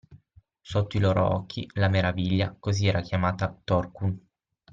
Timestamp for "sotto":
0.61-0.97